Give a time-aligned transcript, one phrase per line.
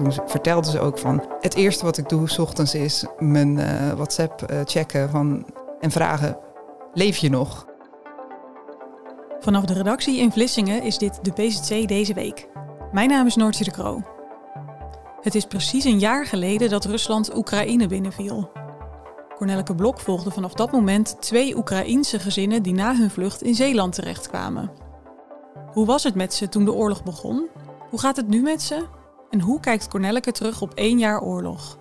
[0.00, 3.92] Toen vertelde ze ook van het eerste wat ik doe s ochtends is mijn uh,
[3.92, 5.46] WhatsApp uh, checken van,
[5.80, 6.38] en vragen:
[6.94, 7.66] leef je nog?
[9.40, 12.48] Vanaf de redactie in Vlissingen is dit de PZC deze week.
[12.92, 14.02] Mijn naam is Noortje de Kroo.
[15.20, 18.50] Het is precies een jaar geleden dat Rusland Oekraïne binnenviel.
[19.36, 23.94] Cornelke Blok volgde vanaf dat moment twee Oekraïense gezinnen die na hun vlucht in Zeeland
[23.94, 24.70] terechtkwamen.
[25.72, 27.48] Hoe was het met ze toen de oorlog begon?
[27.90, 28.98] Hoe gaat het nu met ze?
[29.30, 31.78] En hoe kijkt Cornelke terug op één jaar oorlog?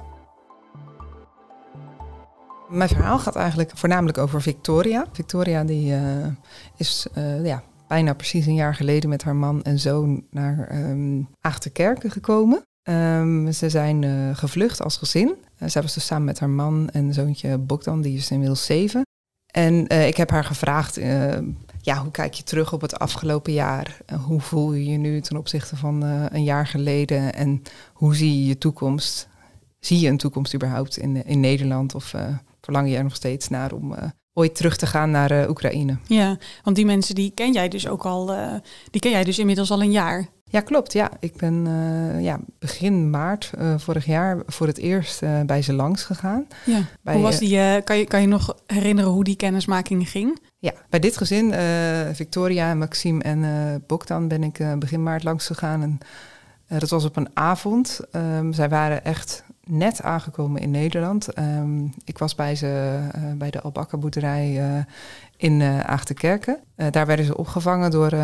[2.69, 5.05] Mijn verhaal gaat eigenlijk voornamelijk over Victoria.
[5.11, 6.27] Victoria die, uh,
[6.77, 11.27] is uh, ja, bijna precies een jaar geleden met haar man en zoon naar um,
[11.41, 12.63] Aachterkerken gekomen.
[12.83, 15.35] Um, ze zijn uh, gevlucht als gezin.
[15.65, 19.01] zij was dus samen met haar man en zoontje Bogdan, die is inmiddels zeven.
[19.51, 20.99] En ik heb haar gevraagd,
[21.89, 23.97] ja, hoe kijk je terug op het afgelopen jaar?
[24.25, 27.33] hoe voel je je nu ten opzichte van een jaar geleden?
[27.33, 27.61] En
[27.93, 29.27] hoe zie je je toekomst?
[29.79, 31.95] Zie je een toekomst überhaupt in, in Nederland?
[31.95, 32.13] Of
[32.61, 33.95] verlang je er nog steeds naar om
[34.33, 35.97] ooit terug te gaan naar Oekraïne.
[36.07, 38.25] Ja, want die mensen die ken jij dus ook al,
[38.91, 40.27] die ken jij dus inmiddels al een jaar.
[40.51, 40.93] Ja, klopt.
[40.93, 41.67] Ja, ik ben
[42.21, 46.47] ja, begin maart vorig jaar voor het eerst bij ze langs gegaan.
[46.65, 46.81] Ja.
[47.01, 47.81] Bij, hoe was die?
[47.81, 50.39] kan, je, kan je nog herinneren hoe die kennismaking ging?
[50.59, 51.53] Ja, bij dit gezin,
[52.13, 55.81] Victoria, Maxime en Bogdan, ben ik begin maart langs gegaan.
[55.81, 55.99] En
[56.79, 57.99] dat was op een avond.
[58.11, 61.39] Um, zij waren echt net aangekomen in Nederland.
[61.39, 64.83] Um, ik was bij ze uh, bij de Albakka boerderij uh,
[65.37, 66.57] in uh, Aachterkerken.
[66.75, 68.15] daar werden ze opgevangen door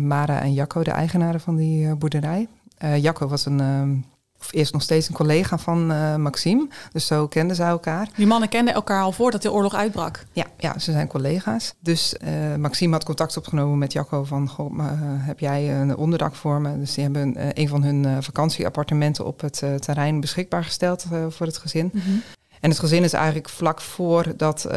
[0.00, 2.48] Mara en Jacco, de eigenaren van die boerderij.
[2.78, 4.04] Jacco was een um,
[4.40, 6.68] of eerst nog steeds een collega van uh, Maxime.
[6.92, 8.08] Dus zo kenden ze elkaar.
[8.16, 10.24] Die mannen kenden elkaar al voordat de oorlog uitbrak?
[10.32, 11.74] Ja, ja ze zijn collega's.
[11.80, 14.48] Dus uh, Maxime had contact opgenomen met Jacco van...
[14.48, 16.78] Goh, uh, heb jij een onderdak voor me?
[16.78, 21.90] Dus die hebben een van hun vakantieappartementen op het terrein beschikbaar gesteld voor het gezin.
[21.92, 22.22] Mm -hmm.
[22.60, 24.72] En het gezin is eigenlijk vlak voordat uh,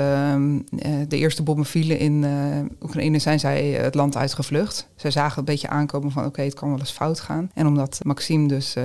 [1.07, 2.31] de eerste bommen vielen in uh,
[2.81, 4.87] Oekraïne, zijn zij het land uitgevlucht.
[4.95, 7.51] Zij zagen een beetje aankomen van oké, okay, het kan wel eens fout gaan.
[7.53, 8.75] En omdat Maxime dus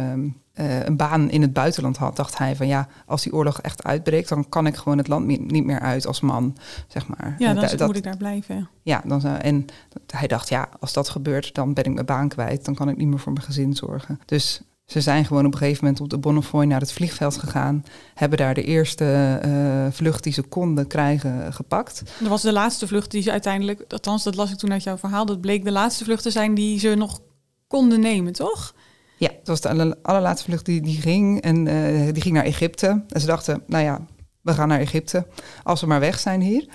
[0.60, 3.84] uh, een baan in het buitenland had, dacht hij van ja, als die oorlog echt
[3.84, 6.56] uitbreekt, dan kan ik gewoon het land niet meer uit als man,
[6.88, 7.34] zeg maar.
[7.38, 8.68] Ja, dan dat, moet ik daar blijven.
[8.82, 9.64] Ja, dan, en
[10.06, 12.96] hij dacht ja, als dat gebeurt, dan ben ik mijn baan kwijt, dan kan ik
[12.96, 14.20] niet meer voor mijn gezin zorgen.
[14.24, 17.84] Dus ze zijn gewoon op een gegeven moment op de Bonnefoy naar het vliegveld gegaan.
[18.14, 22.02] Hebben daar de eerste uh, vlucht die ze konden krijgen gepakt.
[22.18, 24.98] Dat was de laatste vlucht die ze uiteindelijk, althans dat las ik toen uit jouw
[24.98, 27.20] verhaal, dat bleek de laatste vlucht te zijn die ze nog
[27.66, 28.74] konden nemen, toch?
[29.16, 31.40] Ja, dat was de allerlaatste vlucht die, die ging.
[31.40, 33.04] En uh, die ging naar Egypte.
[33.08, 34.06] En ze dachten, nou ja,
[34.40, 35.26] we gaan naar Egypte.
[35.62, 36.68] Als we maar weg zijn hier.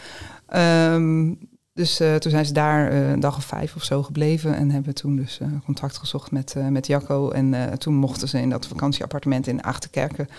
[0.94, 1.50] Um,
[1.82, 4.72] dus uh, toen zijn ze daar uh, een dag of vijf of zo gebleven en
[4.72, 7.30] hebben toen dus uh, contact gezocht met, met Jacco.
[7.30, 10.30] En toen mochten ze in dat vakantieappartement in Achterkerken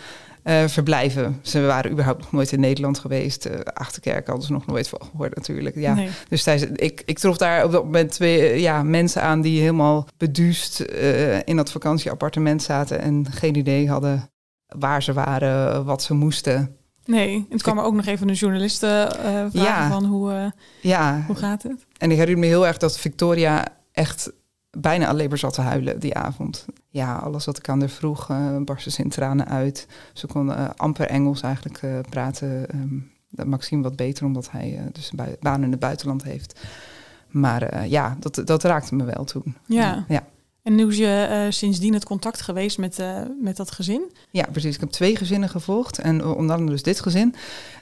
[0.66, 1.38] verblijven.
[1.42, 3.74] Ze waren überhaupt nog nooit in Nederland geweest.
[3.74, 5.76] Achterkerken hadden ze nog nooit van gehoord natuurlijk.
[5.76, 5.94] Ja.
[5.94, 6.08] Nee.
[6.28, 10.80] Dus ik, ik trof daar op dat moment twee ja, mensen aan die helemaal beduust
[11.44, 14.30] in dat vakantieappartement zaten en geen idee hadden
[14.66, 16.76] waar ze waren, wat ze moesten.
[17.04, 19.90] Nee, het kwam er ook nog even een journalist uh, vragen ja.
[19.90, 20.46] van hoe, uh,
[20.80, 21.24] ja.
[21.26, 21.86] hoe gaat het?
[21.98, 24.32] En ik herinner me heel erg dat Victoria echt
[24.70, 26.66] bijna alleen maar zat te huilen die avond.
[26.88, 29.86] Ja, alles wat ik aan haar vroeg, uh, barstte ze in tranen uit.
[30.12, 32.66] Ze kon amper Engels eigenlijk praten.
[32.74, 33.10] Um,
[33.44, 36.60] Maxime wat beter, omdat hij dus een baan in het buitenland heeft.
[37.28, 39.56] Maar ja, dat, dat raakte me wel toen.
[39.66, 40.04] Ja.
[40.08, 40.24] ja.
[40.62, 44.12] En hoe is je uh, sindsdien het contact geweest met, uh, met dat gezin?
[44.30, 44.74] Ja, precies.
[44.74, 47.34] Ik heb twee gezinnen gevolgd en onder andere dus dit gezin.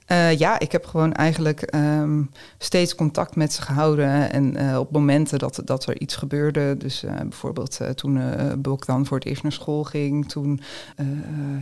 [0.08, 4.32] Uh, ja, ik heb gewoon eigenlijk um, steeds contact met ze gehouden.
[4.32, 6.76] En op momenten dat, dat er iets gebeurde.
[6.76, 10.28] Dus bijvoorbeeld toen uh, Bok dan voor het eerst naar school ging.
[10.28, 10.60] Toen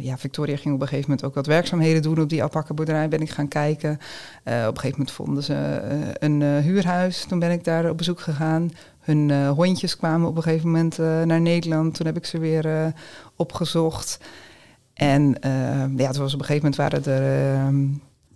[0.00, 3.08] ja, Victoria ging op een gegeven moment ook wat werkzaamheden doen op die alpakkenboerderij.
[3.08, 3.90] Ben ik gaan kijken.
[3.90, 3.98] op
[4.44, 5.80] een gegeven moment vonden ze
[6.18, 7.24] een huurhuis.
[7.28, 8.70] Toen ben ik daar op bezoek gegaan.
[9.08, 11.94] Hun uh, hondjes kwamen op een gegeven moment uh, naar Nederland.
[11.94, 12.86] Toen heb ik ze weer uh,
[13.36, 14.18] opgezocht.
[14.94, 15.36] En
[15.96, 17.86] ja, toen was op een gegeven moment waren er ehm,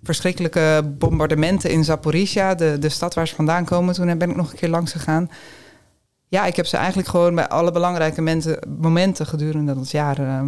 [0.02, 3.94] verschrikkelijke bombardementen in Zaporizhia, de, de stad waar ze vandaan komen.
[3.94, 5.30] Toen ben ik nog een keer langs gegaan.
[6.28, 10.44] Ja, ik heb ze eigenlijk gewoon bij alle belangrijke momenten, momenten gedurende dat jaar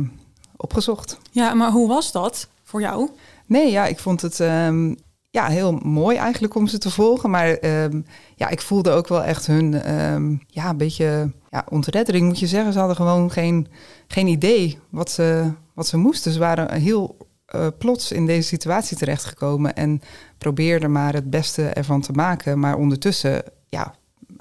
[0.57, 1.19] opgezocht.
[1.31, 3.11] Ja, maar hoe was dat voor jou?
[3.47, 4.95] Nee, ja, ik vond het ehm,
[5.35, 7.31] ja, heel mooi eigenlijk om ze te volgen.
[7.31, 8.01] Maar ehm,
[8.35, 12.47] ja, ik voelde ook wel echt hun ehm, ja, een beetje ja, ontreddering, moet je
[12.47, 12.73] zeggen.
[12.73, 13.67] Ze hadden gewoon geen,
[14.07, 16.33] geen idee wat ze, wat ze moesten.
[16.33, 17.17] Ze waren heel
[17.55, 20.01] uh, plots in deze situatie terechtgekomen en
[20.39, 22.59] probeerden maar het beste ervan te maken.
[22.59, 23.95] Maar ondertussen ja,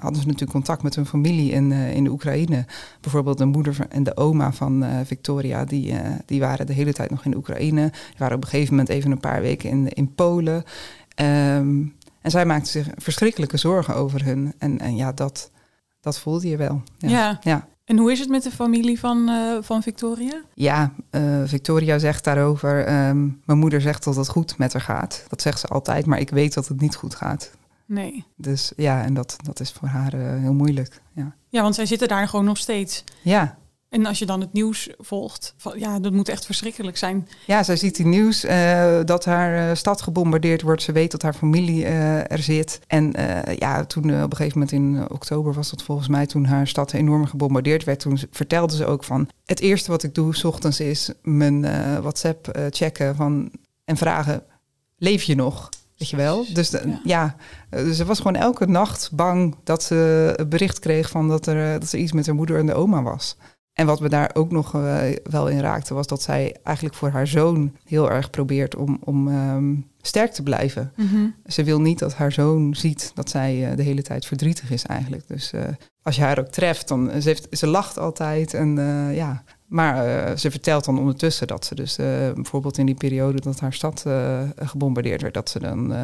[0.04, 2.66] hadden ze natuurlijk contact met hun familie in, uh, in de Oekraïne.
[3.00, 6.92] Bijvoorbeeld de moeder en de oma van uh, Victoria, die, uh, die waren de hele
[6.92, 7.90] tijd nog in de Oekraïne.
[7.90, 10.56] Die waren op een gegeven moment even een paar weken in, in Polen.
[10.56, 14.54] Um, en zij maakte zich verschrikkelijke zorgen over hun.
[14.58, 15.50] En, en ja, dat,
[16.00, 16.82] dat voelde je wel.
[16.98, 17.08] Ja.
[17.08, 17.38] ja.
[17.42, 17.68] ja.
[17.84, 19.30] En hoe is het met de familie van,
[19.62, 20.42] van Victoria?
[20.54, 20.92] Ja,
[21.44, 23.08] Victoria zegt daarover...
[23.08, 25.24] Um, mijn moeder zegt dat het goed met haar gaat.
[25.28, 27.50] Dat zegt ze altijd, maar ik weet dat het niet goed gaat.
[27.86, 28.24] Nee.
[28.36, 31.00] Dus ja, en dat, dat is voor haar uh, heel moeilijk.
[31.14, 31.34] Ja.
[31.48, 33.04] ja, want zij zitten daar gewoon nog steeds.
[33.22, 33.58] Ja.
[33.88, 37.28] En als je dan het nieuws volgt, van, ja, dat moet echt verschrikkelijk zijn.
[37.46, 40.82] Ja, zij ziet het nieuws uh, dat haar uh, stad gebombardeerd wordt.
[40.82, 42.80] Ze weet dat haar familie er zit.
[42.86, 43.12] En
[43.58, 46.92] ja, toen op een gegeven moment in oktober was dat volgens mij, toen haar stad
[46.92, 50.80] enorm gebombardeerd werd, toen vertelde ze ook van: het eerste wat ik doe, s ochtends,
[50.80, 51.60] is mijn
[52.00, 53.50] WhatsApp checken van
[53.84, 54.42] en vragen:
[54.96, 55.68] leef je nog?
[55.96, 56.44] Weet je wel?
[56.52, 57.36] Dus de, ja.
[57.70, 61.80] ja, ze was gewoon elke nacht bang dat ze een bericht kreeg van dat er,
[61.80, 63.36] dat er iets met haar moeder en de oma was.
[63.74, 67.08] En wat we daar ook nog uh, wel in raakten, was dat zij eigenlijk voor
[67.08, 70.92] haar zoon heel erg probeert om, om um, sterk te blijven.
[70.96, 71.34] Mm -hmm.
[71.46, 74.84] Ze wil niet dat haar zoon ziet dat zij uh, de hele tijd verdrietig is
[74.84, 75.28] eigenlijk.
[75.28, 75.62] Dus uh,
[76.02, 78.54] als je haar ook treft, dan ze, heeft, ze lacht altijd.
[78.54, 78.76] En
[79.14, 83.40] ja, maar uh, ze vertelt dan ondertussen dat ze dus uh, bijvoorbeeld in die periode
[83.40, 85.94] dat haar stad uh, gebombardeerd werd, dat ze dan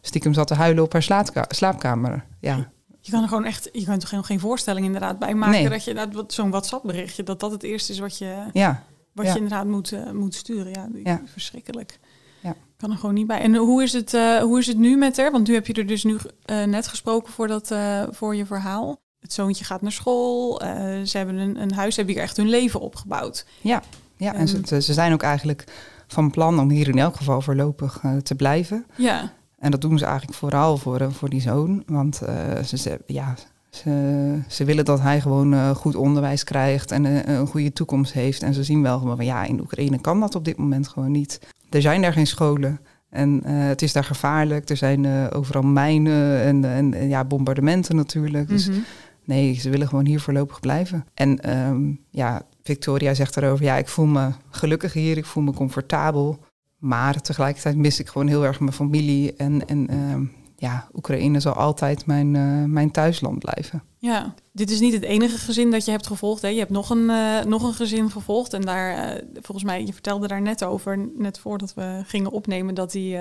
[0.00, 2.24] stiekem zat te huilen op haar slaapka slaapkamer.
[2.40, 2.70] Ja.
[3.00, 5.68] Je kan er gewoon echt, je kunt er geen, geen voorstelling inderdaad bij maken nee.
[5.68, 8.82] dat je dat zo'n WhatsApp berichtje, dat dat het eerste is wat je, ja.
[9.12, 9.32] wat ja.
[9.32, 10.72] je inderdaad moet, moet sturen.
[10.72, 11.20] Ja, ja.
[11.24, 11.98] verschrikkelijk.
[12.42, 12.54] Ja.
[12.76, 13.40] Kan er gewoon niet bij.
[13.40, 15.30] En hoe is het, hoe is het nu met haar?
[15.32, 16.18] Want nu heb je er dus nu
[16.66, 17.74] net gesproken voor, dat,
[18.10, 20.62] voor je verhaal het zoontje gaat naar school.
[20.62, 20.68] Uh,
[21.04, 23.46] ze hebben een, een huis, hebben hier echt hun leven opgebouwd.
[23.60, 23.82] Ja,
[24.16, 25.64] ja en ze, ze zijn ook eigenlijk
[26.06, 28.86] van plan om hier in elk geval voorlopig uh, te blijven.
[28.96, 29.32] Ja.
[29.58, 31.82] En dat doen ze eigenlijk vooral voor, uh, voor die zoon.
[31.86, 32.16] Want
[32.64, 33.34] ze, ze, ja,
[33.70, 38.42] ze, ze willen dat hij gewoon goed onderwijs krijgt en een goede toekomst heeft.
[38.42, 41.10] En ze zien wel gewoon van ja, in Oekraïne kan dat op dit moment gewoon
[41.10, 41.40] niet.
[41.70, 42.80] Er zijn daar geen scholen.
[43.10, 44.68] En uh, het is daar gevaarlijk.
[44.68, 48.48] Er zijn overal mijnen en, en, en, ja, bombardementen natuurlijk.
[48.48, 48.76] Dus Mhm.
[48.76, 48.86] mm -hmm.
[49.26, 51.06] Nee, ze willen gewoon hier voorlopig blijven.
[51.14, 55.52] En um, ja, Victoria zegt daarover, ja, ik voel me gelukkig hier, ik voel me
[55.52, 56.38] comfortabel.
[56.78, 59.34] Maar tegelijkertijd mis ik gewoon heel erg mijn familie.
[59.36, 63.82] En, en um, ja, Oekraïne zal altijd mijn, uh, mijn thuisland blijven.
[63.98, 66.42] Ja, dit is niet het enige gezin dat je hebt gevolgd.
[66.42, 66.48] Hè?
[66.48, 68.52] Je hebt nog een, uh, nog een gezin gevolgd.
[68.52, 72.74] En daar, uh, volgens mij, je vertelde daar net over, net voordat we gingen opnemen,
[72.74, 73.18] dat die,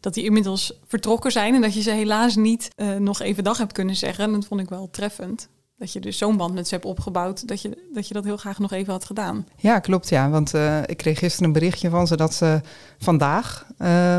[0.00, 1.54] dat die inmiddels vertrokken zijn.
[1.54, 2.68] En dat je ze helaas niet
[2.98, 4.24] nog even dag hebt kunnen zeggen.
[4.24, 5.48] En dat vond ik wel treffend.
[5.78, 8.36] Dat je dus zo'n band met ze hebt opgebouwd, dat je, dat je dat heel
[8.36, 9.46] graag nog even had gedaan.
[9.56, 10.08] Ja, klopt.
[10.08, 10.52] Ja, want
[10.86, 12.60] ik kreeg gisteren een berichtje van ze dat ze
[12.98, 13.66] vandaag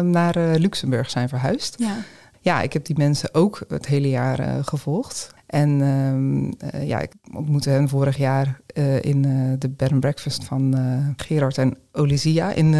[0.04, 1.76] naar Luxemburg zijn verhuisd.
[1.78, 1.96] Ja
[2.42, 5.36] ja, ik heb die mensen ook het hele jaar uh, gevolgd.
[5.46, 9.22] En uh, uh, ja, ik ontmoette hen vorig jaar uh, in
[9.60, 10.76] de bed and breakfast van
[11.18, 12.74] Gerard en Olizia in,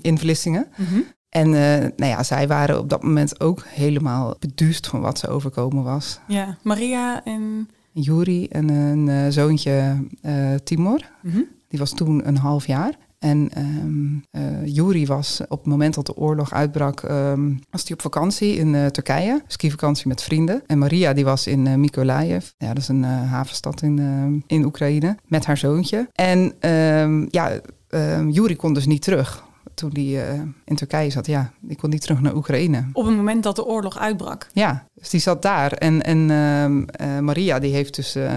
[0.00, 0.66] in Vlissingen.
[0.76, 1.04] Mm -hmm.
[1.28, 1.50] En
[1.96, 6.20] nou ja, zij waren op dat moment ook helemaal beduust van wat ze overkomen was.
[6.26, 7.68] Ja, Maria en...
[7.92, 10.06] Juri en een zoontje
[10.64, 11.10] Timor.
[11.22, 11.46] Mm -hmm.
[11.68, 12.94] Die was toen een half jaar.
[13.24, 14.24] En um,
[14.64, 18.74] Juri was op het moment dat de oorlog uitbrak, um, was hij op vakantie in
[18.74, 20.62] uh, Turkije, skivakantie met vrienden.
[20.66, 25.16] En Maria die was in uh, Mykolaiv, ja, dat is een havenstad in, in Oekraïne,
[25.26, 26.08] met haar zoontje.
[26.12, 27.60] En um, ja,
[28.30, 31.26] Juri kon dus niet terug toen hij in Turkije zat.
[31.26, 32.88] Ja, die kon niet terug naar Oekraïne.
[32.92, 34.46] Op het moment dat de oorlog uitbrak?
[34.52, 35.72] Ja, dus die zat daar.
[35.72, 36.18] En, en
[37.00, 38.30] uh, Maria, die heeft dus, uh,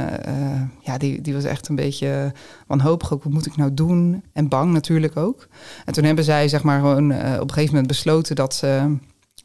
[0.81, 2.33] ja, die, die was echt een beetje
[2.67, 3.13] wanhopig.
[3.13, 4.23] Ook, wat moet ik nou doen?
[4.33, 5.47] En bang natuurlijk ook.
[5.85, 8.95] En toen hebben zij, zeg maar, gewoon op een gegeven moment besloten dat ze,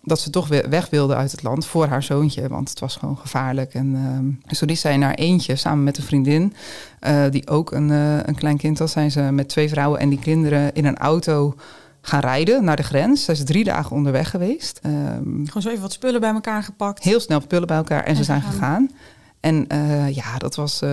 [0.03, 2.49] dat ze toch weer weg wilde uit het land voor haar zoontje.
[2.49, 3.75] Want het was gewoon gevaarlijk.
[3.75, 6.55] En uh, dus toen is zij naar eentje samen met een vriendin,
[7.01, 10.09] uh, die ook een, uh, een klein kind was, zijn ze met twee vrouwen en
[10.09, 11.55] die kinderen in een auto
[12.01, 13.25] gaan rijden naar de grens.
[13.25, 14.81] Zij is drie dagen onderweg geweest.
[14.87, 17.03] Um, Gewoon zo even wat spullen bij elkaar gepakt.
[17.03, 18.89] Heel snel spullen bij elkaar en, en ze zijn gegaan.
[18.89, 18.91] gegaan.
[19.43, 20.91] En uh, ja, dat was uh,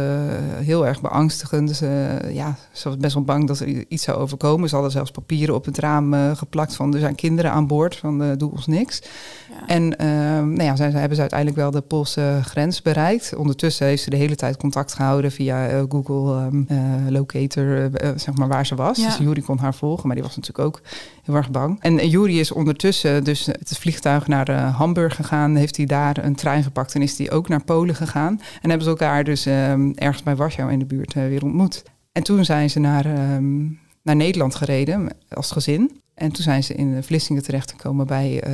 [0.56, 1.68] heel erg beangstigend.
[1.68, 4.70] Dus, uh, ja, ze was best wel bang dat er iets zou overkomen.
[4.70, 7.96] Ze hadden zelfs papieren op het raam eh, geplakt van er zijn kinderen aan boord,
[7.96, 9.02] van doe ons niks.
[9.50, 9.68] Ja.
[9.68, 13.36] En ehm, nou ja, zij, zij hebben ze uiteindelijk wel de Poolse grens bereikt.
[13.36, 16.68] Ondertussen heeft ze de hele tijd contact gehouden via eh, Google um,
[17.10, 18.98] Locator, zeg maar waar ze was.
[18.98, 19.06] Ja.
[19.06, 20.82] Dus Juri kon haar volgen, maar die was natuurlijk ook
[21.30, 21.82] heel erg bang.
[21.82, 25.56] En Juri is ondertussen dus het vliegtuig naar Hamburg gegaan.
[25.56, 28.42] Heeft hij daar een trein gepakt en is hij ook naar Polen gegaan.
[28.62, 31.84] En hebben ze elkaar dus ehm, ergens bij Warschau in de buurt weer ontmoet.
[32.12, 33.62] En toen zijn ze naar, ehm,
[34.02, 36.02] naar Nederland gereden als gezin.
[36.14, 38.54] En toen zijn ze in Vlissingen terechtgekomen bij, uh,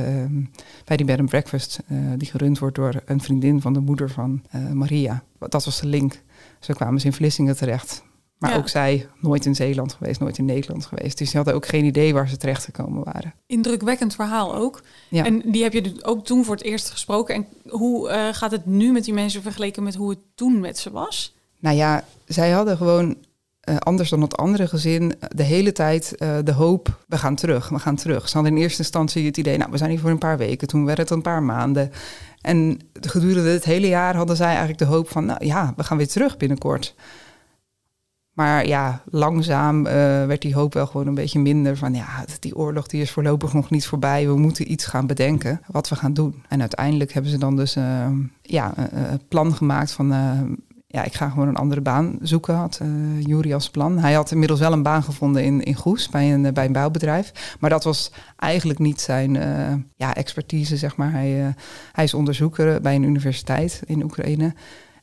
[0.84, 1.80] bij die bed and breakfast,
[2.16, 4.42] die gerund wordt door een vriendin van de moeder van
[4.72, 5.22] Maria.
[5.38, 6.22] Dat was de link.
[6.60, 8.05] Zo kwamen ze in Vlissingen terecht.
[8.38, 11.18] Maar ook zij nooit in Zeeland geweest, nooit in Nederland geweest.
[11.18, 13.34] Dus ze hadden ook geen idee waar ze terechtgekomen waren.
[13.46, 14.82] Indrukwekkend verhaal ook.
[15.08, 15.24] Ja.
[15.24, 17.34] En die heb je dus ook toen voor het eerst gesproken.
[17.34, 20.78] En hoe uh, gaat het nu met die mensen vergeleken met hoe het toen met
[20.78, 21.34] ze was?
[21.60, 23.16] Nou ja, zij hadden gewoon
[23.68, 27.68] uh, anders dan het andere gezin, de hele tijd uh, de hoop, we gaan terug,
[27.68, 28.28] we gaan terug.
[28.28, 30.68] Ze hadden in eerste instantie het idee, nou, we zijn hier voor een paar weken.
[30.68, 31.92] Toen werd het een paar maanden.
[32.40, 35.96] En gedurende het hele jaar hadden zij eigenlijk de hoop van, nou ja, we gaan
[35.96, 36.94] weer terug binnenkort.
[38.36, 39.92] Maar ja, langzaam uh,
[40.26, 41.76] werd die hoop wel gewoon een beetje minder.
[41.76, 44.26] Van ja, die oorlog die is voorlopig nog niet voorbij.
[44.26, 46.42] We moeten iets gaan bedenken wat we gaan doen.
[46.48, 48.06] En uiteindelijk hebben ze dan dus uh,
[48.42, 50.14] ja, een plan gemaakt van
[50.86, 53.98] ja, ik ga gewoon een andere baan zoeken, had uh, Jury als plan.
[53.98, 57.56] Hij had inmiddels wel een baan gevonden in, in Goes, bij een, bij een bouwbedrijf.
[57.60, 59.32] Maar dat was eigenlijk niet zijn
[59.96, 61.12] ja, expertise, zeg maar.
[61.12, 61.54] Hij,
[61.92, 64.54] hij is onderzoeker bij een universiteit in Oekraïne.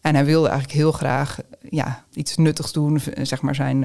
[0.03, 3.79] En hij wilde eigenlijk heel graag ja, iets nuttigs doen, zeg maar zijn...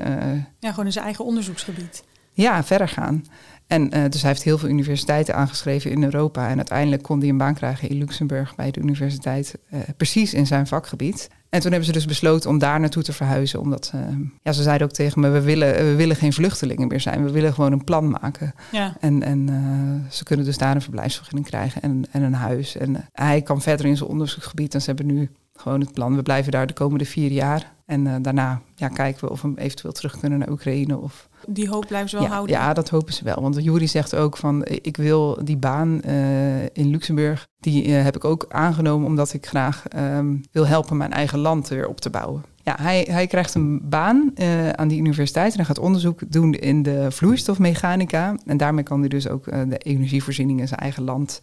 [0.58, 2.04] ja, gewoon in zijn eigen onderzoeksgebied.
[2.32, 3.24] Ja, verder gaan.
[3.66, 6.48] En uh, dus hij heeft heel veel universiteiten aangeschreven in Europa.
[6.48, 10.46] En uiteindelijk kon hij een baan krijgen in Luxemburg bij de universiteit, uh, precies in
[10.46, 11.30] zijn vakgebied.
[11.48, 13.60] En toen hebben ze dus besloten om daar naartoe te verhuizen.
[13.60, 14.00] Omdat uh,
[14.42, 17.24] ja, ze zeiden ook tegen me: we willen, we willen geen vluchtelingen meer zijn.
[17.24, 18.54] We willen gewoon een plan maken.
[18.72, 18.96] Ja.
[19.00, 22.76] En, en ze kunnen dus daar een verblijfsvergunning krijgen en, en een huis.
[22.76, 24.74] En hij kan verder in zijn onderzoeksgebied.
[24.74, 26.16] En ze hebben nu gewoon het plan.
[26.16, 27.76] We blijven daar de komende vier jaar.
[27.86, 30.98] En daarna ja, kijken we of we eventueel terug kunnen naar Oekraïne.
[30.98, 32.56] Of die hoop blijven ze wel ja, houden.
[32.56, 33.42] Ja, dat hopen ze wel.
[33.42, 38.16] Want Jury zegt ook van ik wil die baan uh, in Luxemburg, die uh, heb
[38.16, 42.10] ik ook aangenomen omdat ik graag um, wil helpen mijn eigen land weer op te
[42.10, 42.44] bouwen.
[42.62, 44.32] Ja, hij, hij krijgt een baan
[44.74, 48.36] aan die universiteit en hij gaat onderzoek doen in de vloeistofmechanica.
[48.46, 51.40] En daarmee kan hij dus ook de energievoorziening in zijn eigen land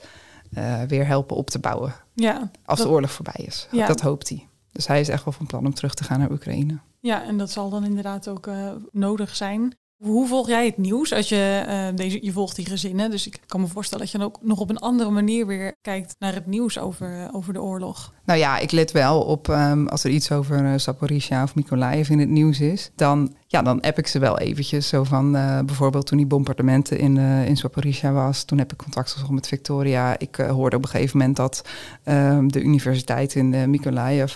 [0.87, 1.95] weer helpen op te bouwen.
[2.13, 3.67] Ja, als de oorlog voorbij is.
[3.71, 3.87] Ja.
[3.87, 4.47] Dat hoopt hij.
[4.71, 6.79] Dus hij is echt wel van plan om terug te gaan naar Oekraïne.
[6.99, 8.49] Ja, en dat zal dan inderdaad ook
[8.91, 9.75] nodig zijn.
[10.05, 13.11] Hoe volg jij het nieuws als je uh, deze, je volgt die gezinnen?
[13.11, 15.75] Dus ik kan me voorstellen dat je dan ook nog op een andere manier weer
[15.81, 18.13] kijkt naar het nieuws over, uh, over de oorlog.
[18.25, 22.09] Nou ja, ik let wel op um, als er iets over uh, Zaporizhia of Mykolaiv
[22.09, 22.91] in het nieuws is.
[22.95, 24.87] Dan, ja, dan app ik ze wel eventjes.
[24.87, 25.31] Zo van
[25.65, 28.43] bijvoorbeeld toen die bombardementen in, in Zaporizhia was.
[28.43, 30.19] Toen heb ik contact gezocht met Victoria.
[30.19, 31.61] Ik hoorde op een gegeven moment dat
[32.05, 34.35] um, de universiteit in uh, Mykolaiv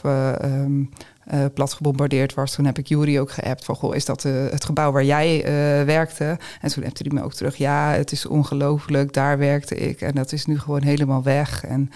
[1.33, 2.55] uh, plat gebombardeerd was.
[2.55, 5.37] Toen heb ik Jury ook geappt van, goh, is dat uh, het gebouw waar jij
[5.37, 6.37] uh, werkte?
[6.61, 10.15] En toen appte hij me ook terug, ja, het is ongelooflijk, daar werkte ik en
[10.15, 11.65] dat is nu gewoon helemaal weg.
[11.65, 11.89] En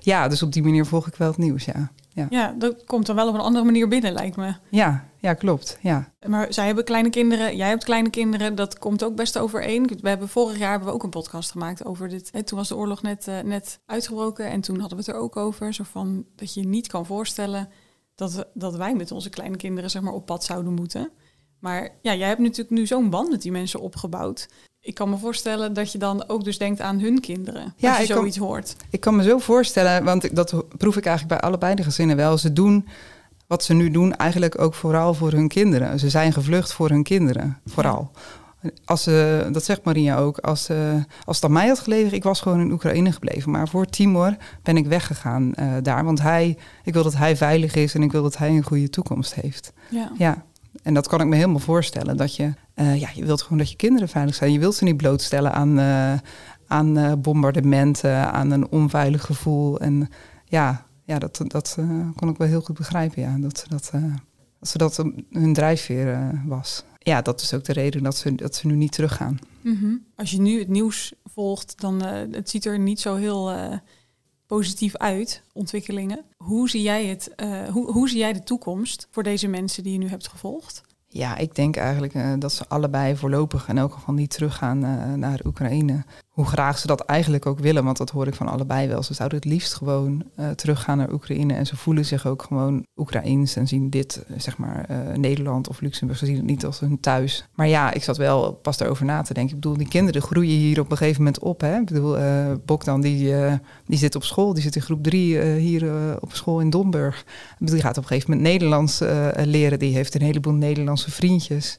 [0.00, 1.92] ja, dus op die manier volg ik wel het nieuws, ja.
[2.08, 2.26] Ja.
[2.30, 4.54] ja, dat komt dan wel op een andere manier binnen, lijkt me.
[4.70, 5.78] Ja, ja, klopt.
[5.80, 6.12] Ja.
[6.26, 9.90] Maar zij hebben kleine kinderen, jij hebt kleine kinderen, dat komt ook best overeen.
[10.00, 12.30] We hebben vorig jaar hebben we ook een podcast gemaakt over dit.
[12.30, 15.36] En toen was de oorlog net, net uitgebroken en toen hadden we het er ook
[15.36, 15.74] over.
[15.74, 17.68] Zo van dat je niet kan voorstellen
[18.14, 21.10] dat, dat wij met onze kleine kinderen zeg maar, op pad zouden moeten.
[21.58, 24.48] Maar ja, jij hebt natuurlijk nu zo'n band met die mensen opgebouwd.
[24.80, 27.74] Ik kan me voorstellen dat je dan ook dus denkt aan hun kinderen.
[27.76, 28.76] Ja, als je zoiets hoort.
[28.90, 32.38] Ik kan me zo voorstellen, want dat proef ik eigenlijk bij allebei de gezinnen wel.
[32.38, 32.88] Ze doen
[33.46, 35.98] wat ze nu doen eigenlijk ook vooral voor hun kinderen.
[35.98, 38.10] Ze zijn gevlucht voor hun kinderen, vooral.
[38.84, 40.94] Als, uh, dat zegt Maria ook, als, uh,
[41.24, 43.50] als het aan mij had gelegen, ik was gewoon in Oekraïne gebleven.
[43.50, 46.04] Maar voor Timor ben ik weggegaan uh, daar.
[46.04, 48.90] Want hij, ik wil dat hij veilig is en ik wil dat hij een goede
[48.90, 49.72] toekomst heeft.
[49.90, 50.10] Ja.
[50.18, 50.44] ja.
[50.82, 52.16] En dat kan ik me helemaal voorstellen.
[52.16, 54.52] Dat je, ja, je wilt gewoon dat je kinderen veilig zijn.
[54.52, 55.80] Je wilt ze niet blootstellen aan,
[56.66, 59.80] aan bombardementen, aan een onveilig gevoel.
[59.80, 60.08] En
[60.44, 61.78] ja, ja dat, dat
[62.16, 63.22] kon ik wel heel goed begrijpen.
[63.22, 63.36] Ja.
[63.38, 63.90] Dat, ze dat,
[64.58, 68.54] dat, ze dat hun drijfveer was ja, dat is ook de reden dat ze, dat
[68.54, 69.38] ze nu niet teruggaan.
[69.60, 73.52] Mm Als je nu het nieuws volgt, dan uh, het ziet er niet zo heel
[73.52, 73.76] uh,
[74.46, 76.24] positief uit, ontwikkelingen.
[76.36, 79.92] Hoe zie, jij het, uh, hoe, hoe zie jij de toekomst voor deze mensen die
[79.92, 80.82] je nu hebt gevolgd?
[81.08, 84.78] Ja, ik denk eigenlijk dat ze allebei voorlopig in elk geval niet teruggaan
[85.18, 87.84] naar Oekraïne hoe graag ze dat eigenlijk ook willen.
[87.84, 89.02] Want dat hoor ik van allebei wel.
[89.02, 91.54] Ze zouden het liefst gewoon uh, teruggaan naar Oekraïne.
[91.54, 95.68] En ze voelen zich ook gewoon Oekraïns en zien dit, eh, zeg maar, uh, Nederland
[95.68, 96.18] of Luxemburg.
[96.18, 97.48] Ze zien het niet als hun thuis.
[97.54, 99.54] Maar ja, ik zat wel pas daarover na te denken.
[99.54, 101.60] Ik bedoel, die kinderen groeien hier op een gegeven moment op.
[101.60, 101.78] Hè?
[101.78, 103.34] Ik bedoel, uh, Bogdan, die,
[103.86, 104.54] die zit op school.
[104.54, 107.24] Die zit in groep drie hier op school in Domburg.
[107.58, 108.98] Die gaat op een gegeven moment Nederlands
[109.44, 109.78] leren.
[109.78, 111.78] Die heeft een heleboel Nederlandse vriendjes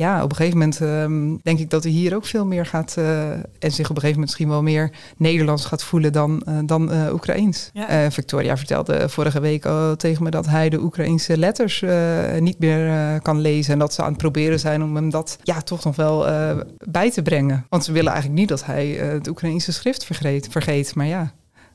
[0.00, 2.94] ja, op een gegeven moment ehm, denk ik dat hij hier ook veel meer gaat.
[2.98, 6.58] Uh, en zich op een gegeven moment misschien wel meer Nederlands gaat voelen dan, uh,
[6.64, 7.70] dan uh, Oekraïens.
[8.08, 11.84] Victoria vertelde vorige week tegen me dat hij de Oekraïnse letters
[12.38, 13.72] niet meer kan lezen.
[13.72, 16.26] En dat ze aan het proberen zijn om hem dat ja, toch nog wel
[16.78, 17.66] bij te brengen.
[17.68, 20.94] Want ze willen eigenlijk niet dat hij het Oekraïnse schrift vergeet, vergeet.
[20.94, 21.32] Maar ja,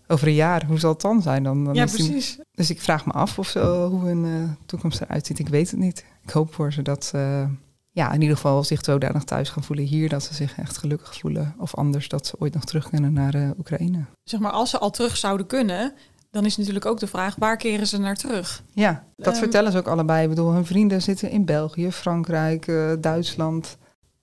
[0.08, 1.44] over een jaar, hoe zal het dan zijn?
[1.44, 2.40] Dan, dan ja, precies.
[2.52, 5.40] dus ik vraag me af of zo, hoe hun toekomst eruit ziet.
[5.40, 6.06] Ik weet het niet.
[6.24, 7.12] Ik hoop voor ze dat
[7.96, 11.18] ja, in ieder geval zich zodanig thuis gaan voelen hier dat ze zich echt gelukkig
[11.18, 11.56] voelen.
[11.58, 14.06] Of anders dat ze ooit nog terug kunnen naar uh, Oekraïne.
[14.24, 15.94] Zeg maar, als ze al terug zouden kunnen,
[16.32, 18.64] dan is natuurlijk ook de vraag, waar keren ze naar terug?
[18.74, 20.24] Ja, dat ehm, vertellen ze ook allebei.
[20.24, 23.78] Ik bedoel, hun vrienden zitten in België, Frankrijk, uh, Duitsland.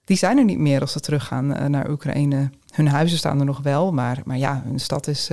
[0.05, 2.51] Die zijn er niet meer als ze teruggaan uh, naar Oekraïne.
[2.75, 5.31] Hun huizen staan er nog wel, maar, maar ja, hun stad is,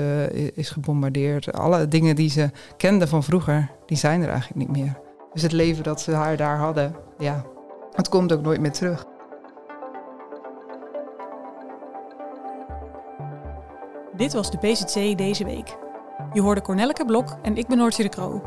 [0.53, 1.53] is gebombardeerd.
[1.53, 4.99] Alle dingen die ze kenden van vroeger, die zijn er eigenlijk niet meer.
[5.33, 7.45] Dus het leven dat ze haar daar hadden, ja,
[7.99, 9.05] het komt ook nooit meer terug.
[14.15, 15.77] Dit was de PZC deze week.
[16.33, 18.41] Je hoorde Cornelke Blok en ik ben Noortje de Kroo.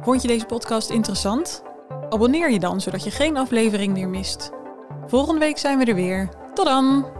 [0.00, 1.62] Vond je deze podcast interessant?
[2.08, 4.50] Abonneer je dan, zodat je geen aflevering meer mist.
[5.06, 6.28] Volgende week zijn we er weer.
[6.54, 7.19] Tot dan!